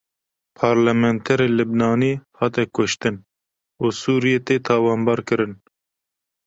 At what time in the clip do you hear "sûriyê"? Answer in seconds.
4.01-4.39